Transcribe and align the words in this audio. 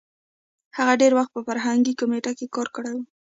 هغه 0.77 0.93
ډېر 1.01 1.11
وخت 1.15 1.31
په 1.35 1.41
فرهنګي 1.47 1.93
کمېټه 1.99 2.31
کې 2.37 2.51
کار 2.55 2.67
کړی 2.75 2.91
وو. 2.95 3.03